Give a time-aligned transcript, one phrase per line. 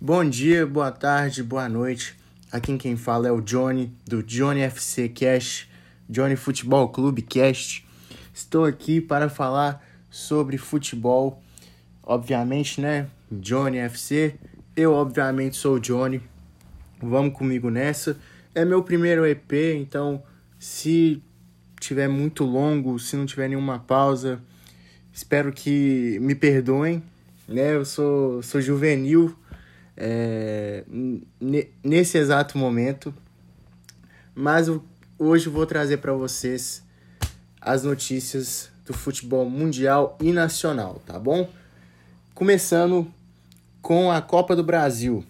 [0.00, 2.14] Bom dia, boa tarde, boa noite.
[2.52, 5.68] Aqui quem fala é o Johnny, do Johnny FC Cast,
[6.08, 7.84] Johnny Futebol Clube Cast.
[8.32, 11.42] Estou aqui para falar sobre futebol,
[12.00, 13.08] obviamente, né?
[13.28, 14.36] Johnny FC.
[14.76, 16.22] Eu, obviamente, sou o Johnny.
[17.02, 18.16] Vamos comigo nessa.
[18.54, 20.22] É meu primeiro EP, então
[20.60, 21.20] se
[21.80, 24.40] tiver muito longo, se não tiver nenhuma pausa,
[25.12, 27.02] espero que me perdoem,
[27.48, 27.74] né?
[27.74, 29.36] Eu sou, sou juvenil
[30.00, 30.84] é,
[31.82, 33.12] nesse exato momento.
[34.32, 34.70] Mas
[35.18, 36.84] hoje vou trazer para vocês
[37.60, 41.50] as notícias do futebol mundial e nacional, tá bom?
[42.32, 43.12] Começando
[43.82, 45.24] com a Copa do Brasil.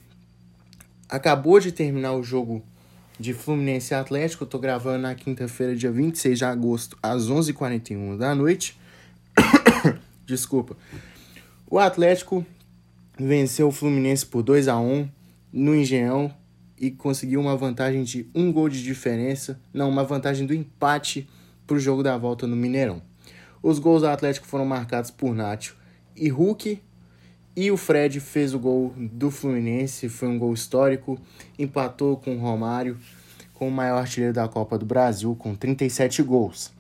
[1.09, 2.63] Acabou de terminar o jogo
[3.19, 4.45] de Fluminense Atlético.
[4.45, 8.79] Eu tô gravando na quinta-feira, dia 26 de agosto, às 11h41 da noite.
[10.27, 10.77] Desculpa.
[11.67, 12.45] O Atlético
[13.19, 15.09] venceu o Fluminense por 2 a 1
[15.53, 16.33] no Engenhão
[16.79, 21.29] e conseguiu uma vantagem de um gol de diferença, não, uma vantagem do empate
[21.67, 23.03] para o jogo da volta no Mineirão.
[23.63, 25.77] Os gols do Atlético foram marcados por Nacho
[26.17, 26.81] e Hulk,
[27.57, 31.21] e o Fred fez o gol do Fluminense, foi um gol histórico,
[31.59, 32.97] empatou com o Romário,
[33.53, 36.73] com o maior artilheiro da Copa do Brasil, com 37 gols.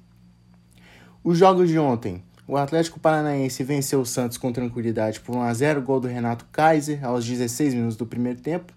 [1.24, 5.52] Os jogos de ontem, o Atlético Paranaense venceu o Santos com tranquilidade por 1 a
[5.52, 8.72] 0 gol do Renato Kaiser aos 16 minutos do primeiro tempo.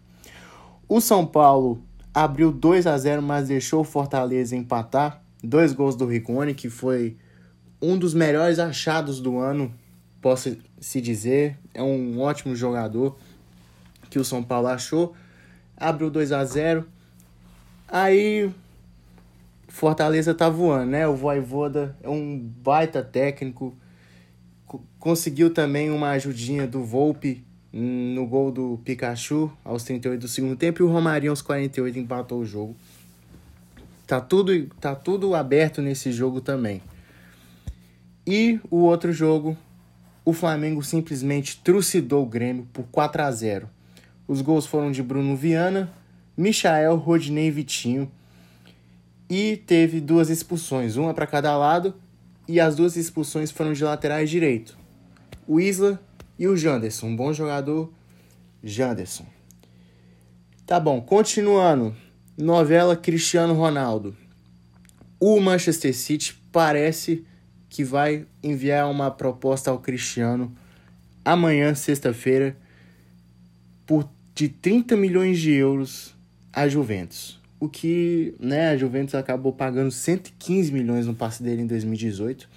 [0.90, 1.82] O São Paulo
[2.14, 5.24] abriu 2 a 0 mas deixou o Fortaleza empatar.
[5.42, 7.16] Dois gols do Rigoni, que foi
[7.82, 9.74] um dos melhores achados do ano,
[10.22, 11.58] posso se dizer.
[11.74, 13.18] É um ótimo jogador
[14.10, 15.16] que o São Paulo achou.
[15.78, 16.86] Abriu 2 a 0
[17.88, 18.52] Aí
[19.72, 21.08] Fortaleza tá voando, né?
[21.08, 23.74] O Voivoda é um baita técnico.
[25.00, 30.84] Conseguiu também uma ajudinha do Volpe no gol do Pikachu aos 38 do segundo tempo
[30.84, 32.76] e o Romarinho aos 48 empatou o jogo.
[34.06, 36.82] Tá tudo, tá tudo aberto nesse jogo também.
[38.28, 39.58] E o outro jogo,
[40.24, 43.70] o Flamengo simplesmente trucidou o Grêmio por 4 a 0.
[44.28, 45.92] Os gols foram de Bruno Viana,
[46.38, 48.12] Michael, Rodinei e Vitinho
[49.32, 51.96] e teve duas expulsões, uma para cada lado,
[52.50, 54.78] e as duas expulsões foram de laterais direito.
[55.48, 56.04] O Isla
[56.38, 57.94] e o Janderson, um bom jogador,
[58.62, 59.26] Janderson.
[60.66, 61.96] Tá bom, continuando.
[62.38, 64.18] Novela Cristiano Ronaldo.
[65.18, 67.26] O Manchester City parece
[67.70, 70.54] que vai enviar uma proposta ao Cristiano
[71.24, 72.58] amanhã, sexta-feira,
[73.86, 76.14] por de 30 milhões de euros
[76.52, 81.68] à Juventus o que né, a Juventus acabou pagando 115 milhões no passe dele em
[81.68, 82.50] 2018.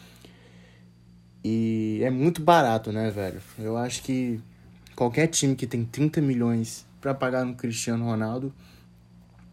[1.44, 3.38] E é muito barato, né, velho?
[3.58, 4.40] Eu acho que
[4.96, 8.50] qualquer time que tem 30 milhões para pagar no Cristiano Ronaldo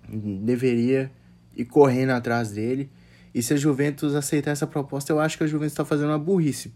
[0.08, 1.12] deveria
[1.54, 2.90] ir correndo atrás dele.
[3.36, 6.20] E se a Juventus aceitar essa proposta, eu acho que a Juventus está fazendo uma
[6.20, 6.74] burrice.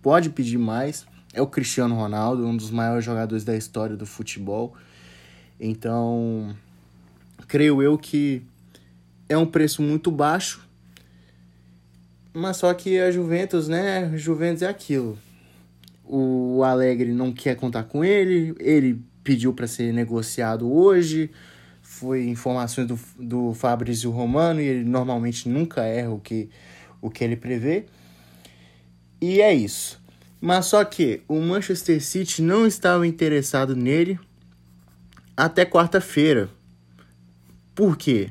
[0.00, 1.04] Pode pedir mais.
[1.32, 4.72] É o Cristiano Ronaldo, um dos maiores jogadores da história do futebol.
[5.58, 6.54] Então,
[7.46, 8.42] creio eu que
[9.28, 10.66] é um preço muito baixo.
[12.32, 14.12] Mas só que a Juventus, né?
[14.16, 15.18] Juventus é aquilo.
[16.04, 21.30] O Alegre não quer contar com ele, ele pediu para ser negociado hoje.
[21.80, 26.50] Foi informações do, do Fabrício Romano e ele normalmente nunca erra o que,
[27.00, 27.86] o que ele prevê.
[29.20, 30.02] E é isso.
[30.40, 34.18] Mas só que o Manchester City não estava interessado nele
[35.36, 36.50] até quarta-feira.
[37.74, 38.30] Por quê?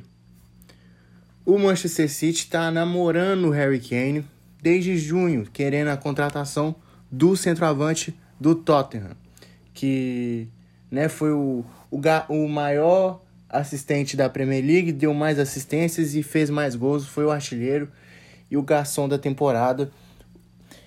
[1.45, 4.25] O Manchester City está namorando o Harry Kane
[4.61, 6.73] desde junho, querendo a contratação
[7.11, 9.11] do centroavante do Tottenham,
[9.73, 10.47] que
[10.89, 11.99] né, foi o, o,
[12.29, 17.31] o maior assistente da Premier League, deu mais assistências e fez mais gols, foi o
[17.31, 17.91] artilheiro
[18.49, 19.91] e o garçom da temporada,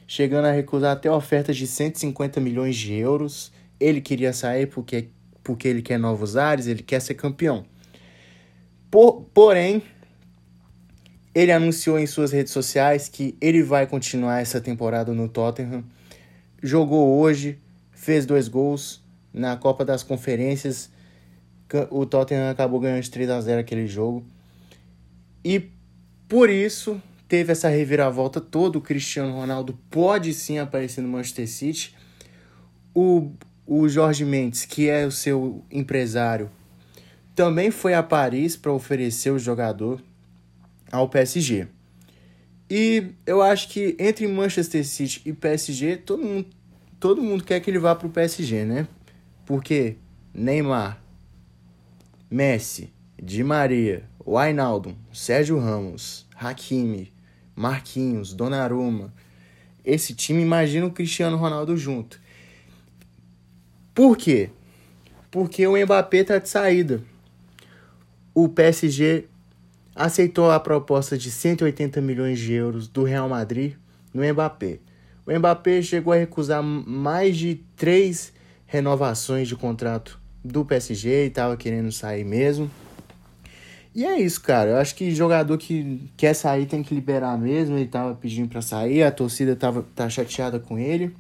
[0.07, 3.53] chegando a recusar até ofertas de 150 milhões de euros.
[3.79, 5.11] Ele queria sair porque,
[5.45, 7.67] porque ele quer novos ares, ele quer ser campeão.
[8.91, 9.83] Por, porém,
[11.35, 15.85] ele anunciou em suas redes sociais que ele vai continuar essa temporada no Tottenham.
[16.63, 17.59] Jogou hoje,
[17.93, 19.05] fez dois gols
[19.35, 20.91] na Copa das Conferências.
[21.91, 24.25] O Tottenham acabou ganhando de 3 a 0 aquele jogo.
[25.45, 25.71] E
[26.27, 28.79] por isso teve essa reviravolta toda.
[28.79, 31.95] O Cristiano Ronaldo pode sim aparecer no Manchester City.
[32.95, 33.31] O,
[33.67, 36.51] o Jorge Mendes, que é o seu empresário,
[37.37, 40.03] também foi a Paris para oferecer o jogador
[40.91, 41.69] ao PSG.
[42.69, 46.49] E eu acho que entre Manchester City e PSG, todo mundo,
[46.99, 48.89] todo mundo quer que ele vá para o PSG, né?
[49.45, 49.99] Porque
[50.33, 51.01] Neymar,
[52.31, 52.91] Messi,
[53.23, 57.13] Di Maria, Wijnaldum, Sérgio Ramos, Hakimi,
[57.55, 59.13] Marquinhos, Donnarumma.
[59.85, 62.19] Esse time imagina o Cristiano Ronaldo junto.
[63.95, 64.49] Por quê?
[65.31, 67.03] Porque o Mbappé tá de saída.
[68.39, 69.25] O PSG
[69.95, 73.77] aceitou a proposta de 180 milhões de euros do Real Madrid
[74.13, 74.79] no Mbappé.
[75.25, 78.35] O Mbappé chegou a recusar mais de três
[78.67, 82.71] renovações de contrato do PSG e estava querendo sair mesmo.
[83.95, 84.73] E é isso, cara.
[84.73, 87.75] Eu acho que jogador que quer sair tem que liberar mesmo.
[87.75, 91.17] Ele tava pedindo para sair, a torcida tava, tá chateada com ele.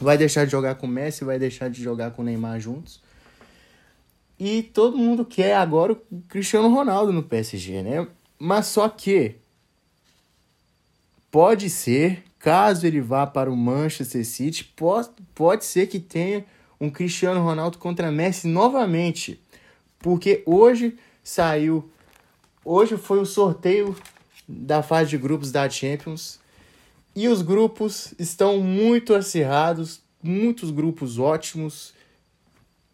[0.00, 3.04] Vai deixar de jogar com o Messi, vai deixar de jogar com o Neymar juntos.
[4.38, 8.06] E todo mundo quer agora o Cristiano Ronaldo no PSG, né?
[8.38, 9.36] Mas só que
[11.30, 16.44] pode ser, caso ele vá para o Manchester City, pode, pode ser que tenha
[16.78, 19.40] um Cristiano Ronaldo contra Messi novamente.
[19.98, 21.90] Porque hoje saiu.
[22.64, 23.96] Hoje foi o sorteio
[24.46, 26.38] da fase de grupos da Champions.
[27.14, 31.95] E os grupos estão muito acirrados, muitos grupos ótimos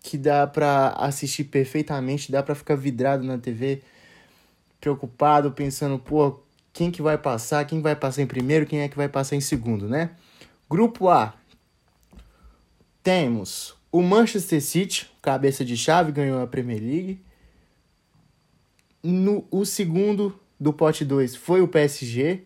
[0.03, 3.83] que dá para assistir perfeitamente, dá para ficar vidrado na TV,
[4.81, 6.41] preocupado, pensando, pô,
[6.73, 9.41] quem que vai passar, quem vai passar em primeiro, quem é que vai passar em
[9.41, 10.11] segundo, né?
[10.69, 11.35] Grupo A.
[13.03, 17.21] Temos o Manchester City, cabeça de chave, ganhou a Premier League.
[19.03, 22.45] No, o segundo do pote 2 foi o PSG.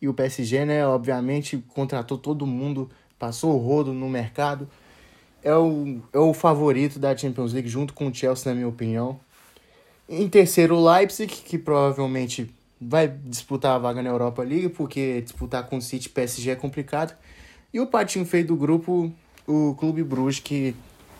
[0.00, 4.68] E o PSG, né, obviamente, contratou todo mundo, passou o rodo no mercado
[5.44, 9.20] é o, é o favorito da Champions League, junto com o Chelsea, na minha opinião.
[10.08, 15.66] Em terceiro, o Leipzig, que provavelmente vai disputar a vaga na Europa League, porque disputar
[15.68, 17.14] com o City PSG é complicado.
[17.72, 19.12] E o patinho feio do grupo,
[19.46, 20.74] o Clube Bruges, que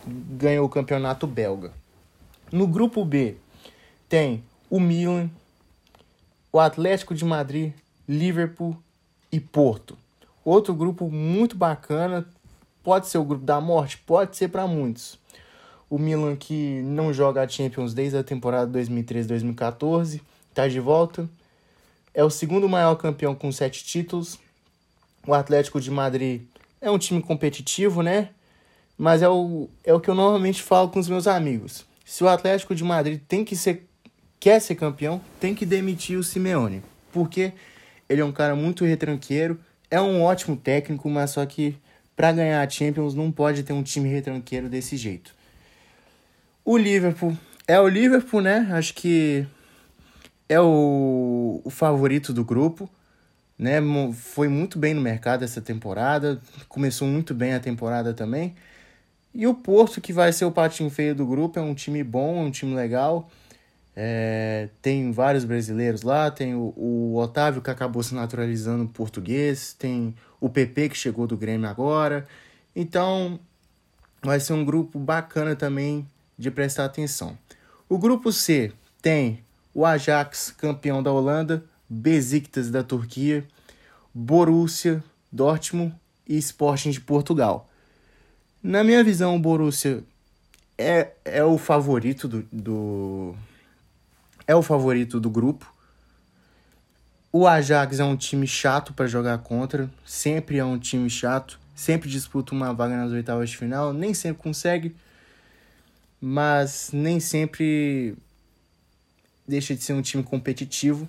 [0.07, 1.73] ganhou o campeonato belga.
[2.51, 3.37] No grupo B,
[4.09, 5.31] tem o Milan,
[6.51, 7.73] o Atlético de Madrid,
[8.09, 8.77] Liverpool
[9.31, 9.99] e Porto.
[10.45, 12.27] Outro grupo muito bacana,
[12.85, 13.97] Pode ser o grupo da morte?
[13.97, 15.19] Pode ser para muitos.
[15.89, 20.21] O Milan, que não joga a Champions desde a temporada 2013-2014,
[20.51, 21.27] está de volta.
[22.13, 24.39] É o segundo maior campeão com sete títulos.
[25.27, 26.43] O Atlético de Madrid
[26.79, 28.29] é um time competitivo, né?
[28.99, 31.87] Mas é o, é o que eu normalmente falo com os meus amigos.
[32.05, 33.89] Se o Atlético de Madrid tem que ser,
[34.39, 36.83] quer ser campeão, tem que demitir o Simeone.
[37.11, 37.55] Porque
[38.11, 39.59] ele é um cara muito retranqueiro,
[39.91, 41.79] é um ótimo técnico, mas só que
[42.17, 45.35] para ganhar a Champions não pode ter um time retranqueiro desse jeito.
[46.65, 48.69] O Liverpool é o Liverpool, né?
[48.73, 49.47] Acho que
[50.49, 52.89] é o, o favorito do grupo,
[53.59, 53.79] né?
[54.13, 58.55] Foi muito bem no mercado essa temporada, começou muito bem a temporada também.
[59.35, 62.39] E o Porto, que vai ser o patinho feio do grupo, é um time bom,
[62.39, 63.29] é um time legal.
[63.97, 70.15] É, tem vários brasileiros lá, tem o, o Otávio que acabou se naturalizando português, tem
[70.45, 72.27] o PP que chegou do Grêmio agora.
[72.77, 73.41] Então
[74.23, 76.07] vai ser um grupo bacana também
[76.37, 77.39] de prestar atenção.
[77.89, 78.71] O grupo C
[79.01, 79.43] tem
[79.73, 83.49] o Ajax, campeão da Holanda, Besiktas da Turquia,
[84.13, 85.03] Borussia,
[85.33, 85.95] Dortmund
[86.29, 87.71] e Sporting de Portugal.
[88.63, 90.05] Na minha visão, o Borussia
[90.77, 93.35] é, é o favorito do, do
[94.47, 95.74] é o favorito do grupo.
[97.37, 102.09] O Ajax é um time chato para jogar contra, sempre é um time chato, sempre
[102.09, 104.95] disputa uma vaga nas oitavas de final, nem sempre consegue,
[106.21, 108.15] mas nem sempre
[109.49, 111.09] deixa de ser um time competitivo.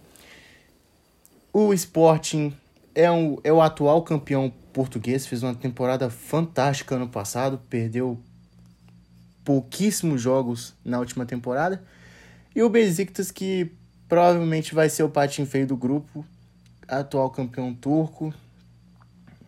[1.53, 2.57] O Sporting
[2.95, 8.19] é, um, é o atual campeão português, fez uma temporada fantástica ano passado, perdeu
[9.43, 11.83] pouquíssimos jogos na última temporada
[12.55, 13.71] e o Besiktas, que
[14.15, 16.25] provavelmente vai ser o patinho feio do grupo,
[16.87, 18.33] atual campeão turco,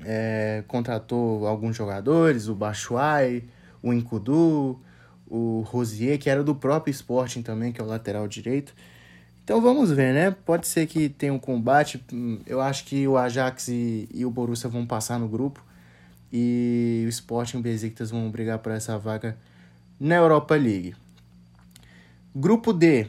[0.04, 3.46] é, contratou alguns jogadores, o Bachuay,
[3.82, 4.78] o Inkudu,
[5.26, 8.76] o Rosier, que era do próprio Sporting também, que é o lateral direito.
[9.42, 10.36] Então vamos ver, né?
[10.46, 12.04] Pode ser que tenha um combate.
[12.46, 15.64] Eu acho que o Ajax e, e o Borussia vão passar no grupo.
[16.30, 19.38] E o Sporting e o Besiktas vão brigar por essa vaga
[19.98, 20.94] na Europa League.
[22.36, 23.08] Grupo D,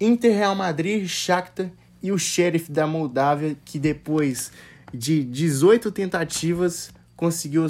[0.00, 1.70] Inter, Real Madrid, Shakhtar
[2.02, 4.52] e o Sheriff da Moldávia, que depois
[4.94, 7.66] de 18 tentativas conseguiu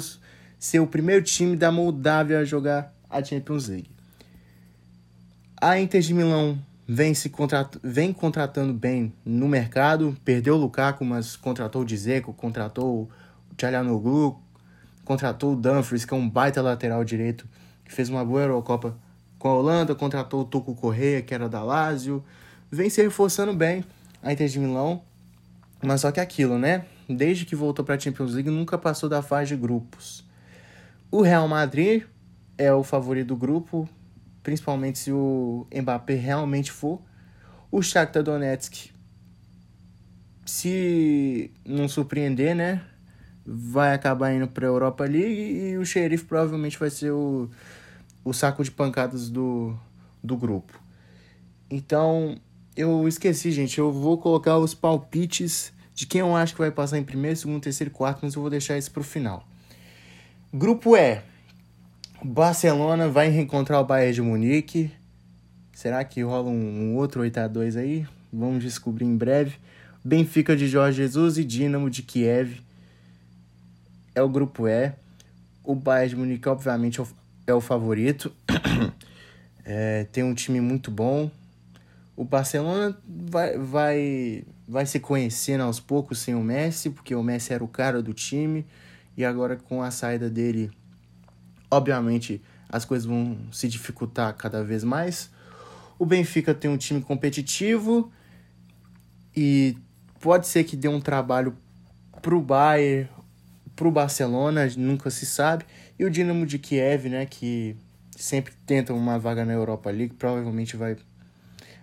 [0.57, 3.89] ser o primeiro time da Moldávia a jogar a Champions League.
[5.59, 7.77] A Inter de Milão vem, se contrat...
[7.83, 13.09] vem contratando bem no mercado, perdeu o Lukaku, mas contratou o Dzeko, contratou
[13.51, 14.39] o Tchalanoglu,
[15.03, 17.47] contratou o Dumfries, que é um baita lateral direito,
[17.83, 18.95] que fez uma boa Eurocopa
[19.39, 22.23] com a Holanda, contratou o Tuco Correia, que era da Lazio,
[22.69, 23.85] vem se reforçando bem
[24.21, 25.01] a Inter de Milão,
[25.81, 26.85] mas só que aquilo, né?
[27.07, 30.25] Desde que voltou para a Champions League, nunca passou da fase de grupos.
[31.09, 32.03] O Real Madrid
[32.57, 33.89] é o favorito do grupo,
[34.43, 37.01] principalmente se o Mbappé realmente for.
[37.71, 38.91] O Shakhtar Donetsk,
[40.45, 42.81] se não surpreender, né?
[43.45, 47.49] Vai acabar indo para a Europa League e o Xerife provavelmente vai ser o,
[48.23, 49.77] o saco de pancadas do,
[50.23, 50.79] do grupo.
[51.69, 52.37] Então,
[52.75, 53.77] eu esqueci, gente.
[53.77, 57.61] Eu vou colocar os palpites de quem eu acho que vai passar em primeiro, segundo,
[57.61, 59.45] terceiro quarto, mas eu vou deixar isso para o final.
[60.53, 61.21] Grupo E.
[62.23, 64.91] Barcelona vai reencontrar o Bayern de Munique.
[65.73, 68.07] Será que rola um, um outro 8x2 aí?
[68.31, 69.57] Vamos descobrir em breve.
[70.03, 72.61] Benfica de Jorge Jesus e Dinamo de Kiev.
[74.15, 74.93] É o grupo E.
[75.63, 76.99] O Bayern de Munique, obviamente,
[77.49, 78.31] é o favorito.
[79.65, 81.31] é, tem um time muito bom.
[82.15, 87.53] O Barcelona vai, vai, vai se conhecendo aos poucos sem o Messi, porque o Messi
[87.53, 88.65] era o cara do time.
[89.15, 90.71] E agora, com a saída dele,
[91.69, 95.31] obviamente as coisas vão se dificultar cada vez mais.
[95.97, 98.11] O Benfica tem um time competitivo
[99.35, 99.75] e
[100.19, 101.57] pode ser que dê um trabalho
[102.21, 103.09] pro Bayern,
[103.75, 105.65] pro Barcelona, nunca se sabe.
[105.99, 107.75] E o Dinamo de Kiev, né, que
[108.15, 110.95] sempre tenta uma vaga na Europa League, provavelmente vai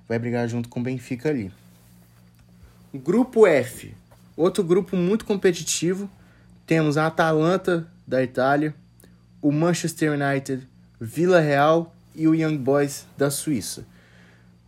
[0.09, 1.53] vai brigar junto com o Benfica ali.
[2.95, 3.95] Grupo F,
[4.37, 6.09] outro grupo muito competitivo.
[6.67, 8.75] Temos a Atalanta da Itália,
[9.43, 10.67] o Manchester United,
[11.01, 13.87] Vila Real e o Young Boys da Suíça.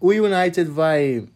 [0.00, 1.26] O United vai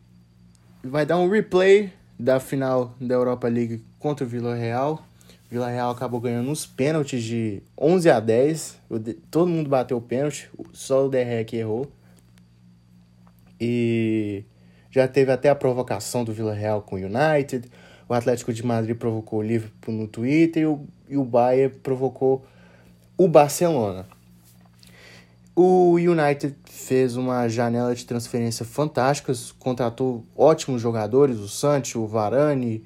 [0.85, 5.05] vai dar um replay da final da Europa League contra o Vila Real.
[5.53, 8.79] Vila Real acabou ganhando uns pênaltis de 11 a 10.
[9.31, 11.93] Todo mundo bateu o pênalti, só o Derré que errou.
[13.61, 14.45] E
[14.91, 17.71] já teve até a provocação do Vila Real com o United.
[18.09, 20.67] O Atlético de Madrid provocou o Liverpool no Twitter
[21.07, 22.47] e o, Bayern provocou
[23.19, 24.07] o Barcelona.
[25.55, 32.83] O United fez uma janela de transferência fantástica, contratou ótimos jogadores, o Sancho, o Varane,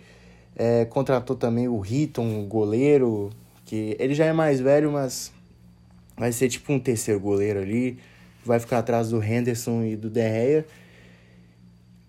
[0.57, 3.31] é, contratou também o Riton, o goleiro,
[3.65, 5.33] que ele já é mais velho, mas
[6.17, 7.99] vai ser tipo um terceiro goleiro ali,
[8.45, 10.67] vai ficar atrás do Henderson e do De Gea.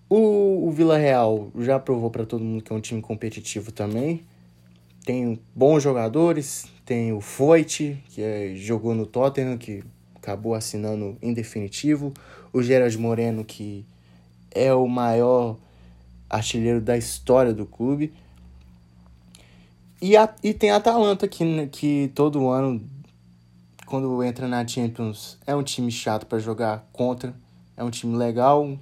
[0.09, 4.23] O, o Vila Real já provou para todo mundo que é um time competitivo também.
[5.03, 9.83] Tem bons jogadores, tem o Foyt, que é, jogou no Tottenham, que
[10.15, 12.13] acabou assinando em definitivo.
[12.53, 13.85] O Gerard Moreno, que
[14.51, 15.57] é o maior
[16.29, 18.13] artilheiro da história do clube.
[20.01, 22.81] E, a, e tem a Atalanta, que, que todo ano,
[23.85, 27.33] quando entra na Champions, é um time chato para jogar contra.
[27.75, 28.77] É um time legal,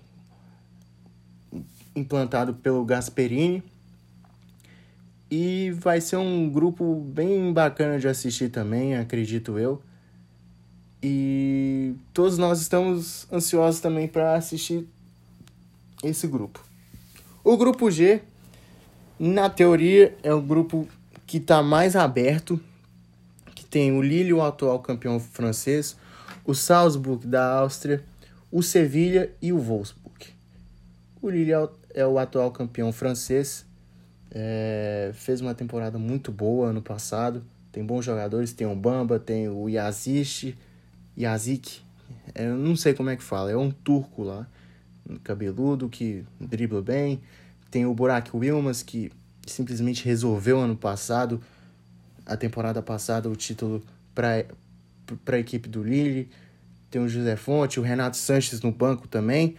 [1.95, 3.63] implantado pelo Gasperini.
[5.31, 9.81] E vai ser um grupo bem bacana de assistir também, acredito eu.
[11.01, 14.87] E todos nós estamos ansiosos também para assistir
[16.03, 16.63] esse grupo.
[17.43, 18.21] O grupo G,
[19.19, 20.87] na teoria, é o grupo
[21.25, 22.59] que está mais aberto,
[23.53, 25.97] que tem o Lille, o atual campeão francês,
[26.45, 28.03] o Salzburg da Áustria,
[28.51, 30.27] o Sevilha e o Wolfsburg.
[31.21, 31.51] O Lille
[31.93, 33.65] é o atual campeão francês
[34.37, 37.41] é, fez uma temporada muito boa ano passado.
[37.71, 40.55] Tem bons jogadores, tem o Bamba, tem o Yazic,
[41.17, 41.81] Yazik,
[42.33, 44.45] é, eu não sei como é que fala, é um turco lá,
[45.23, 47.21] cabeludo, que dribla bem.
[47.71, 49.11] Tem o Burak Wilmas, que
[49.45, 51.41] simplesmente resolveu ano passado,
[52.25, 53.83] a temporada passada, o título
[54.13, 54.45] para
[55.27, 56.29] a equipe do Lille.
[56.89, 59.55] Tem o José Fonte, o Renato Sanches no banco também.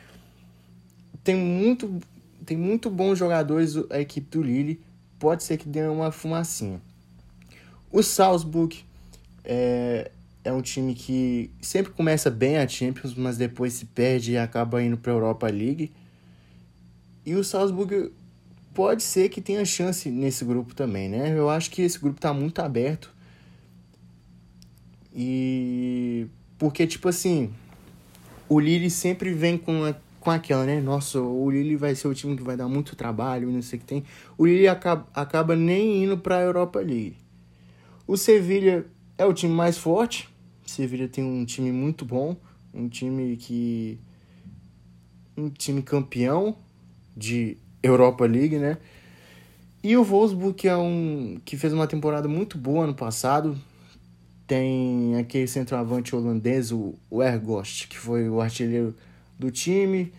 [1.22, 2.00] Tem muito
[2.44, 4.80] tem muito bons jogadores a equipe do Lille,
[5.18, 6.80] pode ser que dê uma fumacinha.
[7.90, 8.84] O Salzburg
[9.42, 10.12] é,
[10.44, 14.80] é um time que sempre começa bem a Champions, mas depois se perde e acaba
[14.80, 15.92] indo para a Europa League.
[17.24, 18.12] E o Salzburg
[18.76, 21.32] pode ser que tenha chance nesse grupo também, né?
[21.34, 23.10] Eu acho que esse grupo está muito aberto.
[25.14, 26.26] E
[26.58, 27.50] porque tipo assim,
[28.46, 30.80] o Lille sempre vem com a com aquela, né?
[30.80, 33.80] Nossa, o Lille vai ser o time que vai dar muito trabalho, não sei o
[33.80, 34.04] que tem.
[34.36, 37.16] O Lille acaba, acaba nem indo para a Europa League.
[38.06, 38.84] O Sevilha
[39.16, 40.28] é o time mais forte.
[40.66, 42.36] O Sevilha tem um time muito bom,
[42.74, 44.00] um time que
[45.36, 46.58] um time campeão
[47.16, 48.78] de Europa League, né?
[49.82, 53.56] E o Wolfsburg que é um que fez uma temporada muito boa ano passado,
[54.46, 58.94] Tem aquele centroavante holandês, o Ergost, que foi o artilheiro
[59.36, 60.12] do time.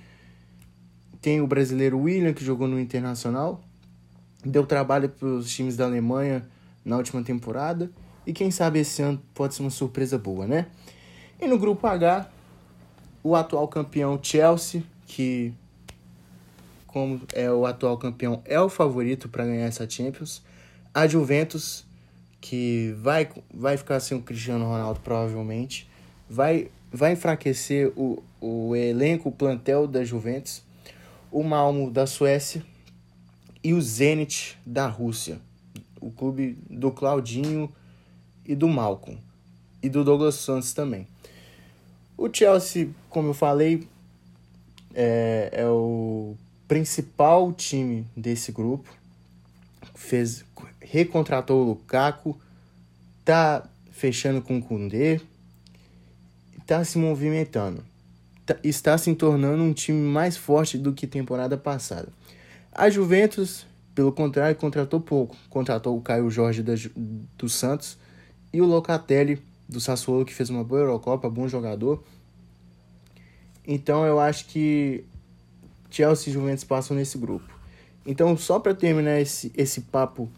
[1.21, 3.63] Tem o brasileiro William, que jogou no Internacional.
[4.45, 6.47] Deu trabalho para os times da Alemanha
[6.83, 7.89] na última temporada.
[8.25, 10.67] E quem sabe esse ano pode ser uma surpresa boa, né?
[11.39, 12.29] E no grupo H,
[13.23, 15.53] o atual campeão Chelsea, que
[16.97, 20.41] como é o atual campeão, é o favorito para ganhar essa Champions.
[20.91, 21.85] A Juventus,
[22.41, 25.87] que vai, vai ficar sem o Cristiano Ronaldo provavelmente,
[26.27, 30.63] vai, vai enfraquecer o, o elenco, o plantel da Juventus,
[31.31, 32.65] o Malmo da Suécia
[33.63, 35.39] e o Zenit da Rússia,
[36.01, 37.71] o clube do Claudinho
[38.43, 39.21] e do Malcolm
[39.83, 41.07] e do Douglas Santos também.
[42.17, 43.87] O Chelsea, como eu falei,
[44.95, 46.35] é, é o
[46.67, 48.89] principal time desse grupo.
[49.95, 50.43] Fez,
[50.81, 52.37] recontratou o Lukaku,
[53.23, 55.19] tá fechando com o Koundé,
[56.65, 57.83] tá se movimentando.
[58.45, 62.09] Tá, está se tornando um time mais forte do que temporada passada.
[62.71, 65.35] A Juventus, pelo contrário, contratou pouco.
[65.49, 66.73] Contratou o Caio Jorge da,
[67.37, 67.97] do Santos
[68.53, 72.03] e o Locatelli do Sassuolo, que fez uma boa Eurocopa, bom jogador.
[73.65, 75.03] Então eu acho que
[75.89, 77.57] Chelsea e Juventus passam nesse grupo.
[78.05, 80.29] Então, só para terminar esse, esse papo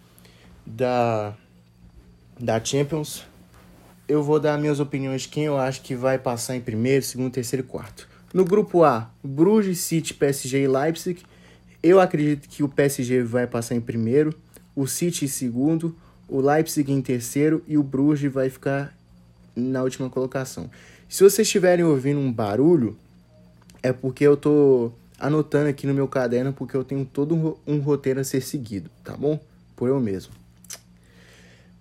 [0.66, 1.36] da,
[2.40, 3.26] da Champions,
[4.08, 7.32] eu vou dar minhas opiniões de quem eu acho que vai passar em primeiro, segundo,
[7.32, 8.10] terceiro e quarto.
[8.34, 11.22] No grupo A, Bruges, City, PSG e Leipzig.
[11.82, 14.34] Eu acredito que o PSG vai passar em primeiro,
[14.76, 15.96] o City em segundo,
[16.28, 18.96] o Leipzig em terceiro e o Bruges vai ficar
[19.56, 20.70] na última colocação.
[21.08, 22.98] Se vocês estiverem ouvindo um barulho,
[23.82, 28.20] é porque eu tô anotando aqui no meu caderno porque eu tenho todo um roteiro
[28.20, 29.40] a ser seguido, tá bom?
[29.76, 30.34] Por eu mesmo.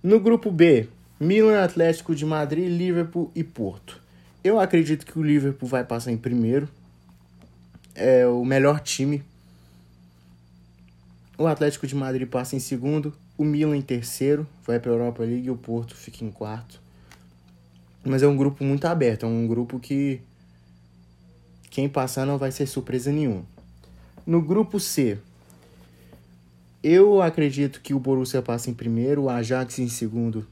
[0.02, 4.00] No grupo B, Milan, Atlético de Madrid, Liverpool e Porto.
[4.44, 6.68] Eu acredito que o Liverpool vai passar em primeiro.
[7.94, 9.24] É o melhor time.
[11.36, 13.12] O Atlético de Madrid passa em segundo.
[13.36, 14.46] O Milan em terceiro.
[14.64, 16.80] Vai para a Europa League e o Porto fica em quarto.
[18.04, 19.26] Mas é um grupo muito aberto.
[19.26, 20.20] É um grupo que
[21.78, 23.44] quem passar não vai ser surpresa nenhuma.
[24.26, 25.16] No grupo C,
[26.82, 30.44] eu acredito que o Borussia passa em primeiro, o Ajax em segundo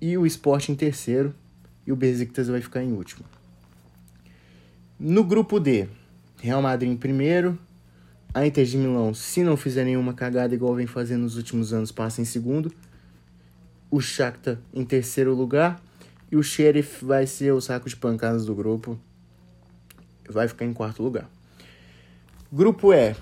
[0.00, 1.34] e o Sport em terceiro
[1.84, 3.24] e o Besiktas vai ficar em último.
[4.96, 5.88] No grupo D,
[6.40, 7.58] Real Madrid em primeiro,
[8.32, 11.90] a Inter de Milão, se não fizer nenhuma cagada igual vem fazendo nos últimos anos,
[11.90, 12.72] passa em segundo.
[13.90, 15.82] O Shakhtar em terceiro lugar
[16.30, 18.96] e o Sheriff vai ser o saco de pancadas do grupo
[20.32, 21.28] vai ficar em quarto lugar.
[22.52, 23.14] Grupo E.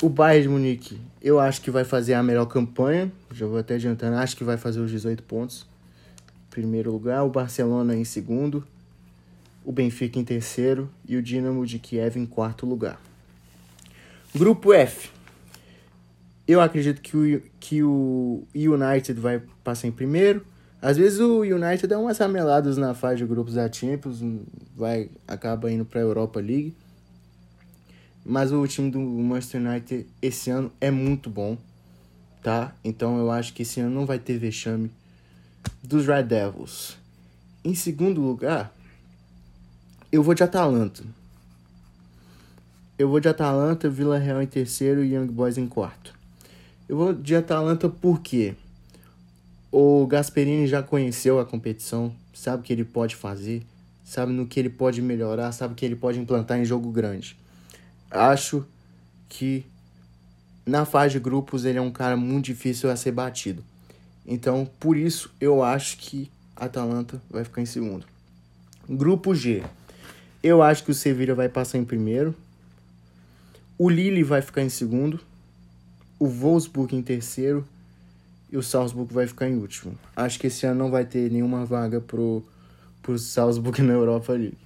[0.00, 3.10] O Bayern de Munique, eu acho que vai fazer a melhor campanha.
[3.32, 5.66] Já vou até adiantando, acho que vai fazer os 18 pontos.
[6.50, 8.64] Primeiro lugar, o Barcelona em segundo,
[9.64, 13.00] o Benfica em terceiro e o Dinamo de Kiev em quarto lugar.
[14.34, 15.10] Grupo F.
[16.46, 20.46] Eu acredito que o, que o United vai passar em primeiro.
[20.80, 24.22] Às vezes o United dá umas rameladas na fase de grupos da Champions,
[24.76, 26.74] vai acaba indo para a Europa League.
[28.24, 31.56] Mas o time do Manchester United esse ano é muito bom,
[32.42, 32.74] tá?
[32.84, 34.90] Então eu acho que esse ano não vai ter vexame
[35.82, 36.96] dos Red Devils.
[37.64, 38.72] Em segundo lugar,
[40.12, 41.02] eu vou de Atalanta.
[42.96, 46.14] Eu vou de Atalanta, Vila Real em terceiro e Young Boys em quarto.
[46.88, 48.67] Eu vou de Atalanta porque quê?
[49.70, 53.62] O Gasperini já conheceu a competição, sabe o que ele pode fazer,
[54.02, 57.36] sabe no que ele pode melhorar, sabe o que ele pode implantar em jogo grande.
[58.10, 58.64] Acho
[59.28, 59.66] que
[60.64, 63.62] na fase de grupos ele é um cara muito difícil a ser batido.
[64.26, 68.06] Então, por isso eu acho que a Atalanta vai ficar em segundo.
[68.88, 69.62] Grupo G.
[70.42, 72.34] Eu acho que o Sevilla vai passar em primeiro.
[73.76, 75.20] O Lille vai ficar em segundo.
[76.18, 77.66] O Wolfsburg em terceiro
[78.50, 79.98] e o Salzburg vai ficar em último.
[80.16, 82.42] Acho que esse ano não vai ter nenhuma vaga pro,
[83.02, 84.56] pro Salzburg na Europa League.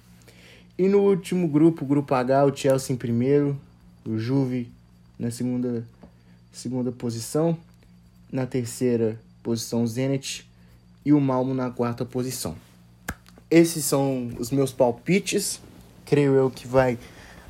[0.77, 3.59] E no último grupo, grupo H, o Chelsea em primeiro,
[4.05, 4.71] o Juve
[5.19, 5.85] na segunda,
[6.51, 7.57] segunda posição,
[8.31, 10.49] na terceira posição o Zenit
[11.05, 12.55] e o Malmo na quarta posição.
[13.51, 15.61] Esses são os meus palpites.
[16.05, 16.97] Creio eu que vai,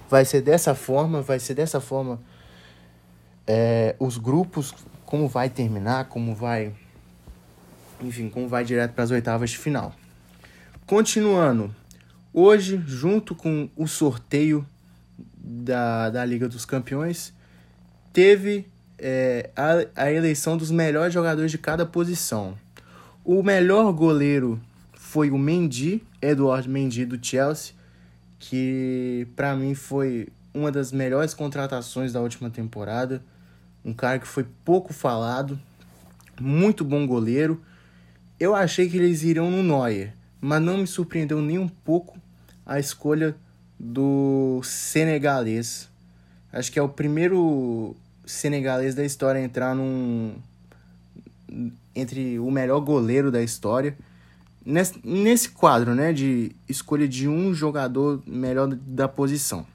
[0.10, 2.20] vai ser dessa forma, vai ser dessa forma
[3.48, 4.74] é, os grupos
[5.14, 6.74] como vai terminar, como vai.
[8.02, 9.94] Enfim, como vai direto para as oitavas de final.
[10.88, 11.70] Continuando,
[12.34, 14.66] hoje, junto com o sorteio
[15.38, 17.32] da, da Liga dos Campeões,
[18.12, 18.66] teve
[18.98, 22.58] é, a, a eleição dos melhores jogadores de cada posição.
[23.24, 24.60] O melhor goleiro
[24.94, 27.76] foi o Mendy, Edward Mendy do Chelsea,
[28.40, 33.22] que para mim foi uma das melhores contratações da última temporada.
[33.84, 35.60] Um cara que foi pouco falado,
[36.40, 37.62] muito bom goleiro.
[38.40, 42.18] Eu achei que eles iriam no Neuer, mas não me surpreendeu nem um pouco
[42.66, 43.36] a escolha
[43.80, 45.90] do senegalês.
[46.52, 50.36] Acho que é o primeiro senegalês da história a entrar num
[51.96, 53.98] entre o melhor goleiro da história.
[54.66, 59.66] Nesse, nesse quadro, né, de escolha de um jogador melhor da posição.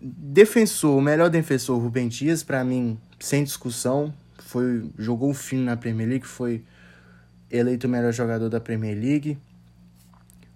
[0.00, 5.76] Defensor, o melhor defensor, Rubem Dias, para mim, sem discussão, foi jogou o fim na
[5.76, 6.62] Premier League, foi
[7.50, 9.38] eleito o melhor jogador da Premier League.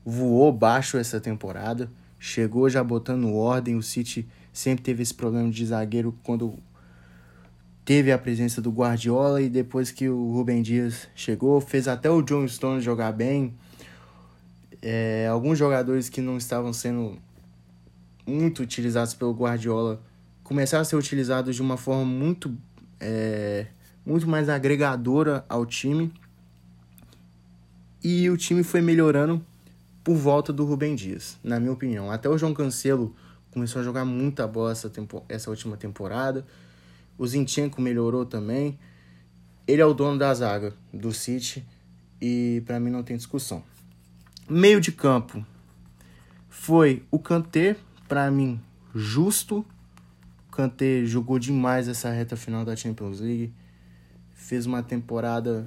[0.05, 3.77] Voou baixo essa temporada, chegou já botando ordem.
[3.77, 6.59] O City sempre teve esse problema de zagueiro quando
[7.85, 12.23] teve a presença do Guardiola e depois que o Rubem Dias chegou, fez até o
[12.23, 13.55] John Stones jogar bem.
[14.81, 17.19] É, alguns jogadores que não estavam sendo
[18.27, 20.03] muito utilizados pelo Guardiola
[20.43, 22.57] começaram a ser utilizados de uma forma muito,
[23.01, 23.67] é,
[24.05, 26.13] muito mais agregadora ao time.
[28.03, 29.45] E o time foi melhorando
[30.03, 32.11] por volta do Rubem Dias, na minha opinião.
[32.11, 33.15] Até o João Cancelo
[33.51, 36.45] começou a jogar muita bola essa, tempo, essa última temporada.
[37.17, 38.79] O Zinchenko melhorou também.
[39.67, 41.65] Ele é o dono da zaga do City
[42.21, 43.63] e para mim não tem discussão.
[44.51, 45.45] Meio de campo
[46.49, 47.77] foi o Kanté,
[48.13, 48.61] para mim
[48.95, 49.65] justo.
[50.51, 53.55] Kanté jogou demais essa reta final da Champions League.
[54.35, 55.67] Fez uma temporada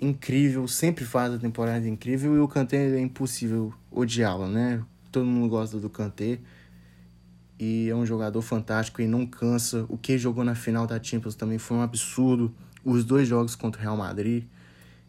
[0.00, 4.80] incrível, sempre faz a temporada incrível e o Kanté é impossível odiá-lo, né?
[5.10, 6.38] Todo mundo gosta do Kanté
[7.58, 9.84] e é um jogador fantástico e não cansa.
[9.88, 12.54] O que jogou na final da Champions também foi um absurdo.
[12.84, 14.44] Os dois jogos contra o Real Madrid,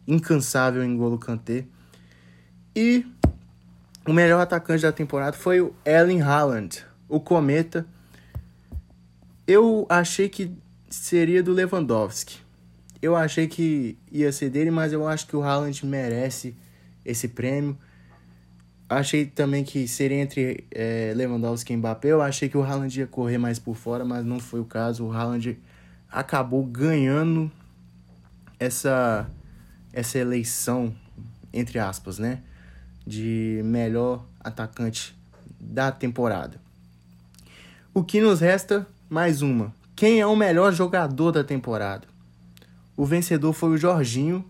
[0.08, 1.66] incansável em golo Kanté.
[2.74, 3.06] E
[4.06, 7.86] o melhor atacante da temporada foi o Erling Haaland, o Cometa.
[9.46, 10.52] Eu achei que
[10.88, 12.40] seria do Lewandowski.
[13.00, 16.54] Eu achei que ia ser dele, mas eu acho que o Haaland merece
[17.04, 17.76] esse prêmio.
[18.88, 22.08] Achei também que seria entre é, Lewandowski e Mbappé.
[22.08, 25.04] Eu achei que o Haaland ia correr mais por fora, mas não foi o caso.
[25.04, 25.58] O Haaland
[26.10, 27.50] acabou ganhando
[28.60, 29.28] essa,
[29.92, 30.94] essa eleição,
[31.52, 32.42] entre aspas, né?
[33.06, 35.16] De melhor atacante
[35.60, 36.60] da temporada.
[37.94, 39.74] O que nos resta, mais uma.
[39.94, 42.06] Quem é o melhor jogador da temporada?
[42.96, 44.44] O vencedor foi o Jorginho,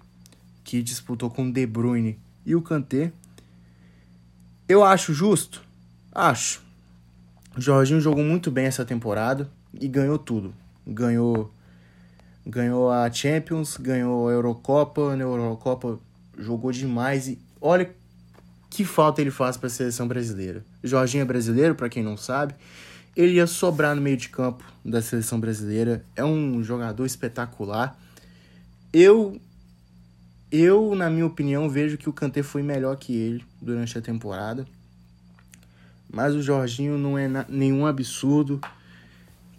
[0.64, 3.12] que disputou com o De Bruyne e o Kanté.
[4.68, 5.62] Eu acho justo?
[6.12, 6.62] Acho.
[7.56, 10.54] O Jorginho jogou muito bem essa temporada e ganhou tudo.
[10.86, 11.52] Ganhou
[12.46, 15.98] ganhou a Champions, ganhou a Eurocopa, na Eurocopa
[16.36, 17.94] jogou demais e olha
[18.72, 20.64] que falta ele faz para a seleção brasileira.
[20.82, 22.54] Jorginho é brasileiro, para quem não sabe,
[23.14, 26.02] ele ia sobrar no meio de campo da seleção brasileira.
[26.16, 27.94] É um jogador espetacular.
[28.90, 29.38] Eu
[30.50, 34.66] eu, na minha opinião, vejo que o Kanté foi melhor que ele durante a temporada.
[36.10, 38.58] Mas o Jorginho não é nenhum absurdo.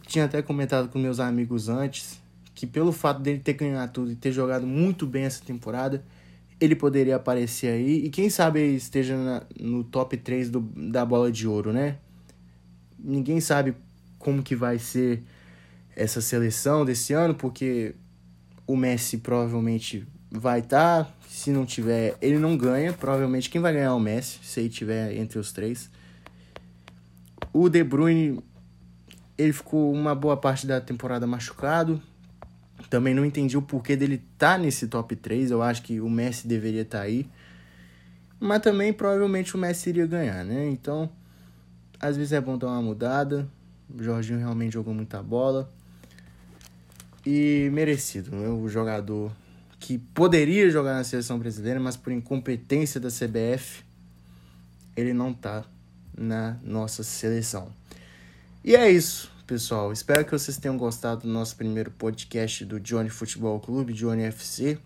[0.08, 2.20] Tinha até comentado com meus amigos antes
[2.56, 6.04] que pelo fato dele ter ganhado tudo e ter jogado muito bem essa temporada,
[6.64, 11.30] ele poderia aparecer aí e quem sabe esteja na, no top 3 do, da bola
[11.30, 11.98] de ouro, né?
[12.98, 13.76] Ninguém sabe
[14.18, 15.22] como que vai ser
[15.94, 17.96] essa seleção desse ano, porque
[18.66, 21.04] o Messi provavelmente vai estar.
[21.04, 21.14] Tá.
[21.28, 22.94] Se não tiver, ele não ganha.
[22.94, 25.90] Provavelmente quem vai ganhar é o Messi, se ele tiver entre os três.
[27.52, 28.40] O De Bruyne,
[29.38, 32.02] ele ficou uma boa parte da temporada machucado.
[32.90, 35.52] Também não entendi o porquê dele tá nesse top 3.
[35.52, 37.28] Eu acho que o Messi deveria estar tá aí.
[38.40, 40.68] Mas também provavelmente o Messi iria ganhar, né?
[40.70, 41.10] Então,
[42.00, 43.48] às vezes é bom dar uma mudada.
[43.94, 45.72] O Jorginho realmente jogou muita bola.
[47.26, 48.50] E merecido, né?
[48.50, 49.32] O jogador
[49.80, 53.84] que poderia jogar na seleção brasileira, mas por incompetência da CBF,
[54.96, 55.66] ele não tá
[56.18, 57.70] na nossa seleção.
[58.64, 59.94] E é isso, pessoal.
[59.94, 64.80] Espero que vocês tenham gostado do nosso primeiro podcast do Johnny Futebol Clube, Johnny FC.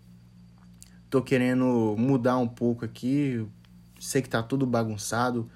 [1.09, 3.47] Tô querendo mudar um pouco aqui.
[3.97, 5.49] Sei que tá tudo bagunçado.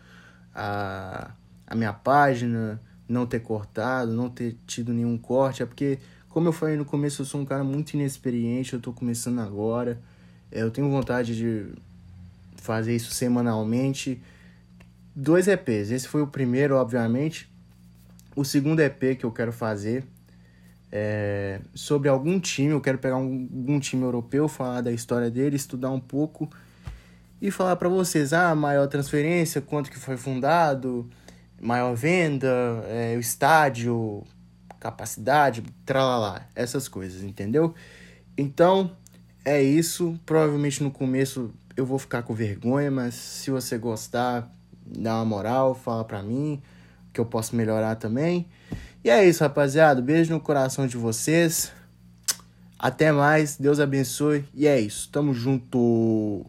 [0.56, 1.32] A,
[1.68, 6.54] a minha página, não ter cortado, não ter tido nenhum corte, é porque como eu
[6.54, 10.00] falei no começo, eu sou um cara muito inexperiente, eu tô começando agora.
[10.50, 11.66] É, eu tenho vontade de
[12.56, 14.24] fazer isso semanalmente.
[15.14, 15.92] Dois EPs.
[15.92, 17.51] Esse foi o primeiro, obviamente.
[18.36, 20.06] O segundo EP que eu quero fazer
[20.92, 22.72] é, sobre algum time.
[22.72, 26.50] Eu quero pegar um, algum time europeu, falar da história dele, estudar um pouco
[27.42, 31.10] e falar para vocês: ah, maior transferência, quanto que foi fundado,
[31.60, 34.24] maior venda, é, o estádio,
[34.80, 37.74] capacidade, tralalá, essas coisas, entendeu?
[38.38, 38.92] Então,
[39.46, 40.20] é isso.
[40.26, 44.54] Provavelmente no começo eu vou ficar com vergonha, mas se você gostar,
[44.86, 46.62] dá uma moral, fala pra mim
[47.14, 48.48] que eu posso melhorar também.
[49.04, 50.02] E é isso, rapaziada.
[50.02, 51.72] Beijo no coração de vocês.
[52.78, 53.58] Até mais.
[53.58, 54.46] Deus abençoe.
[54.54, 55.10] E é isso.
[55.12, 56.46] Tamo junto.